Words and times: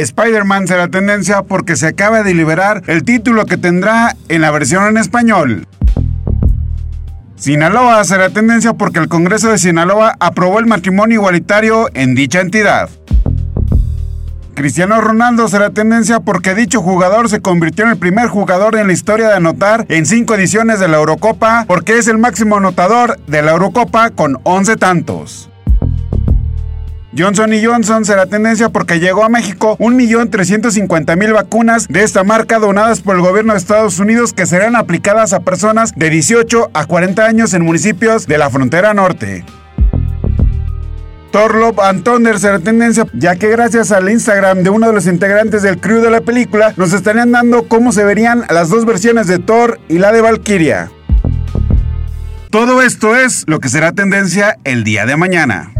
Spider-Man 0.00 0.66
será 0.68 0.88
tendencia 0.88 1.42
porque 1.42 1.76
se 1.76 1.88
acaba 1.88 2.22
de 2.22 2.34
liberar 2.34 2.82
el 2.86 3.02
título 3.02 3.46
que 3.46 3.56
tendrá 3.56 4.16
en 4.28 4.40
la 4.40 4.50
versión 4.50 4.86
en 4.86 4.96
español. 4.96 5.66
Sinaloa 7.36 8.02
será 8.04 8.30
tendencia 8.30 8.72
porque 8.74 8.98
el 8.98 9.08
Congreso 9.08 9.50
de 9.50 9.58
Sinaloa 9.58 10.16
aprobó 10.18 10.58
el 10.58 10.66
matrimonio 10.66 11.20
igualitario 11.20 11.88
en 11.94 12.14
dicha 12.14 12.40
entidad. 12.40 12.90
Cristiano 14.58 15.00
Ronaldo 15.00 15.46
será 15.46 15.70
tendencia 15.70 16.18
porque 16.18 16.56
dicho 16.56 16.82
jugador 16.82 17.28
se 17.28 17.40
convirtió 17.40 17.84
en 17.84 17.92
el 17.92 17.96
primer 17.96 18.26
jugador 18.26 18.74
en 18.74 18.88
la 18.88 18.92
historia 18.92 19.28
de 19.28 19.34
anotar 19.34 19.86
en 19.88 20.04
cinco 20.04 20.34
ediciones 20.34 20.80
de 20.80 20.88
la 20.88 20.96
Eurocopa 20.96 21.64
porque 21.68 21.96
es 21.96 22.08
el 22.08 22.18
máximo 22.18 22.56
anotador 22.56 23.20
de 23.28 23.42
la 23.42 23.52
Eurocopa 23.52 24.10
con 24.10 24.40
11 24.42 24.76
tantos. 24.76 25.47
Johnson 27.18 27.50
Johnson 27.60 28.04
será 28.04 28.26
tendencia 28.26 28.68
porque 28.68 29.00
llegó 29.00 29.24
a 29.24 29.28
México 29.28 29.76
1.350.000 29.78 31.32
vacunas 31.32 31.88
de 31.88 32.04
esta 32.04 32.22
marca 32.22 32.60
donadas 32.60 33.00
por 33.00 33.16
el 33.16 33.22
gobierno 33.22 33.54
de 33.54 33.58
Estados 33.58 33.98
Unidos 33.98 34.32
que 34.32 34.46
serán 34.46 34.76
aplicadas 34.76 35.32
a 35.32 35.40
personas 35.40 35.92
de 35.96 36.10
18 36.10 36.70
a 36.72 36.86
40 36.86 37.26
años 37.26 37.54
en 37.54 37.64
municipios 37.64 38.28
de 38.28 38.38
la 38.38 38.50
frontera 38.50 38.94
norte. 38.94 39.44
Thor 41.32 41.56
Love 41.56 41.80
and 41.80 42.04
Thunder 42.04 42.38
será 42.38 42.60
tendencia, 42.60 43.04
ya 43.12 43.34
que 43.34 43.48
gracias 43.48 43.90
al 43.90 44.08
Instagram 44.08 44.62
de 44.62 44.70
uno 44.70 44.86
de 44.86 44.92
los 44.92 45.06
integrantes 45.06 45.62
del 45.62 45.80
crew 45.80 46.00
de 46.00 46.10
la 46.10 46.20
película, 46.20 46.72
nos 46.76 46.92
estarían 46.92 47.32
dando 47.32 47.66
cómo 47.66 47.90
se 47.90 48.04
verían 48.04 48.44
las 48.48 48.68
dos 48.68 48.84
versiones 48.86 49.26
de 49.26 49.40
Thor 49.40 49.80
y 49.88 49.98
la 49.98 50.12
de 50.12 50.20
Valkyria. 50.20 50.92
Todo 52.50 52.80
esto 52.80 53.16
es 53.16 53.42
lo 53.48 53.58
que 53.58 53.68
será 53.68 53.90
tendencia 53.90 54.56
el 54.62 54.84
día 54.84 55.04
de 55.04 55.16
mañana. 55.16 55.72